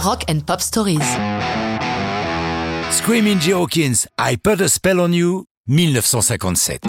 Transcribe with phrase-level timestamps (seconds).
[0.00, 1.00] Rock and Pop Stories.
[2.92, 6.84] Screaming Jay Hawkins, I Put a Spell on You, 1957.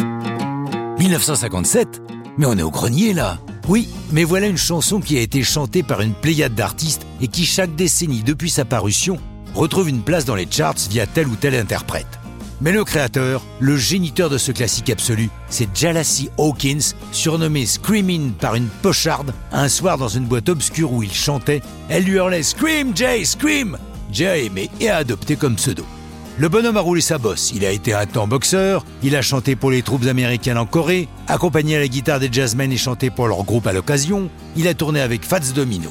[0.99, 2.01] 1957
[2.37, 5.81] Mais on est au grenier là Oui, mais voilà une chanson qui a été chantée
[5.81, 9.17] par une pléiade d'artistes et qui chaque décennie depuis sa parution
[9.55, 12.18] retrouve une place dans les charts via tel ou tel interprète.
[12.61, 18.55] Mais le créateur, le géniteur de ce classique absolu, c'est Jalassie Hawkins, surnommé Screaming par
[18.55, 22.95] une pocharde, un soir dans une boîte obscure où il chantait, elle lui hurlait Scream
[22.95, 23.77] Jay, Scream!
[24.11, 25.85] Jay aimé et a adopté comme pseudo.
[26.37, 29.55] Le bonhomme a roulé sa bosse, il a été un temps boxeur, il a chanté
[29.55, 33.27] pour les troupes américaines en Corée, accompagné à la guitare des jazzmen et chanté pour
[33.27, 35.89] leur groupe à l'occasion, il a tourné avec Fats Domino.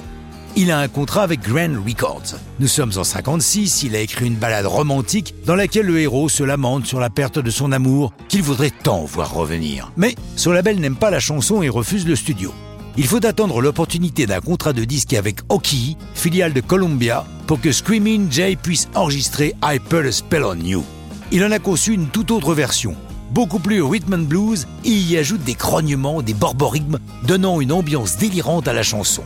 [0.56, 2.36] Il a un contrat avec Grand Records.
[2.58, 6.42] Nous sommes en 56, il a écrit une ballade romantique dans laquelle le héros se
[6.42, 9.92] lamente sur la perte de son amour qu'il voudrait tant voir revenir.
[9.96, 12.52] Mais son label n'aime pas la chanson et refuse le studio.
[12.96, 17.70] Il faut attendre l'opportunité d'un contrat de disque avec Oki, filiale de Columbia, pour que
[17.70, 20.84] Screaming Jay puisse enregistrer I Put a Spell on You.
[21.30, 22.96] Il en a conçu une toute autre version,
[23.30, 28.16] beaucoup plus rhythm and blues, et y ajoute des grognements, des borborigmes, donnant une ambiance
[28.16, 29.22] délirante à la chanson.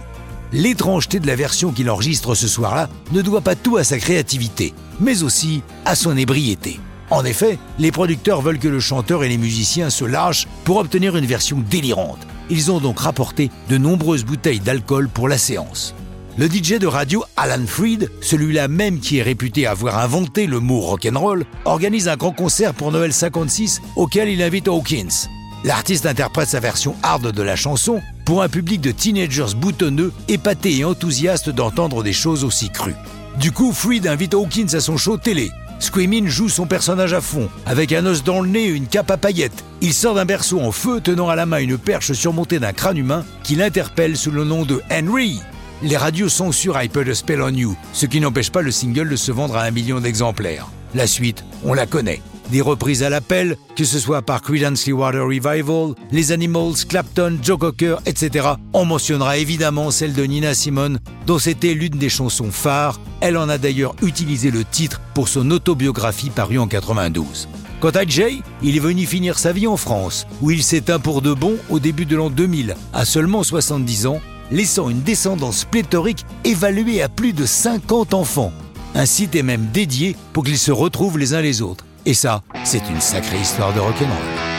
[0.52, 4.74] L'étrangeté de la version qu'il enregistre ce soir-là ne doit pas tout à sa créativité,
[5.00, 6.78] mais aussi à son ébriété.
[7.10, 11.16] En effet, les producteurs veulent que le chanteur et les musiciens se lâchent pour obtenir
[11.16, 12.26] une version délirante.
[12.50, 15.94] Ils ont donc rapporté de nombreuses bouteilles d'alcool pour la séance.
[16.38, 20.80] Le DJ de radio Alan Freed, celui-là même qui est réputé avoir inventé le mot
[20.80, 25.28] rock'n'roll, organise un grand concert pour Noël 56 auquel il invite Hawkins.
[25.64, 30.78] L'artiste interprète sa version hard de la chanson pour un public de teenagers boutonneux, épatés
[30.78, 32.96] et enthousiastes d'entendre des choses aussi crues.
[33.38, 35.50] Du coup, Freed invite Hawkins à son show télé.
[35.78, 39.10] Screaming joue son personnage à fond, avec un os dans le nez et une cape
[39.10, 39.64] à paillettes.
[39.80, 42.98] Il sort d'un berceau en feu, tenant à la main une perche surmontée d'un crâne
[42.98, 45.40] humain, qui l'interpelle sous le nom de Henry.
[45.82, 49.08] Les radios censurent I Put a Spell on You, ce qui n'empêche pas le single
[49.08, 50.68] de se vendre à un million d'exemplaires.
[50.94, 52.20] La suite, on la connaît
[52.52, 57.58] des reprises à l'appel, que ce soit par Creedence Clearwater Revival, les Animals, Clapton, Joe
[57.58, 58.50] Cocker, etc.
[58.74, 63.00] On mentionnera évidemment celle de Nina Simone, dont c'était l'une des chansons phares.
[63.20, 67.48] Elle en a d'ailleurs utilisé le titre pour son autobiographie parue en 92.
[67.80, 71.22] Quant à Jay, il est venu finir sa vie en France, où il s'éteint pour
[71.22, 74.20] de bon au début de l'an 2000, à seulement 70 ans,
[74.50, 78.52] laissant une descendance pléthorique évaluée à plus de 50 enfants.
[78.94, 81.86] Un site est même dédié pour qu'ils se retrouvent les uns les autres.
[82.04, 84.51] Et ça, c'est une sacrée histoire de rock'n'roll.